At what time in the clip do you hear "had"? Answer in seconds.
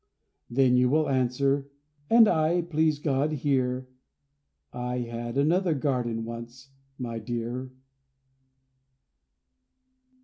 5.01-5.37